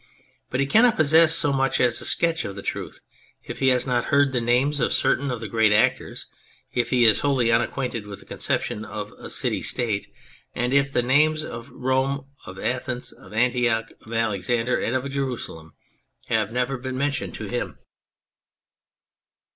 But 0.49 0.59
he 0.59 0.65
cannot 0.65 0.95
possess 0.95 1.35
so 1.35 1.53
much 1.53 1.79
as 1.79 2.01
a 2.01 2.05
sketch 2.05 2.43
of 2.43 2.55
the 2.55 2.63
truth 2.63 3.01
if 3.43 3.59
he 3.59 3.67
has 3.67 3.85
not 3.85 4.05
heard 4.05 4.31
the 4.31 4.41
names 4.41 4.79
of 4.79 4.93
certain 4.93 5.29
of 5.29 5.39
the 5.41 5.47
great 5.47 5.71
actors, 5.71 6.25
if 6.73 6.89
he 6.89 7.05
is 7.05 7.19
wholly 7.19 7.51
unacquainted 7.51 8.07
with 8.07 8.17
the 8.19 8.25
conception 8.25 8.83
of 8.83 9.11
a 9.19 9.29
City 9.29 9.61
State, 9.61 10.07
and 10.55 10.73
if 10.73 10.91
the 10.91 11.03
names 11.03 11.45
of 11.45 11.69
Rome, 11.69 12.25
of 12.47 12.57
Athens, 12.57 13.11
of 13.11 13.31
Antioch, 13.31 13.91
of 14.03 14.11
Alexander, 14.11 14.79
and 14.79 14.95
of 14.95 15.07
Jerusalem 15.11 15.73
have 16.29 16.51
never 16.51 16.79
been 16.79 16.97
mentioned 16.97 17.35
to 17.35 17.43
him. 17.43 17.77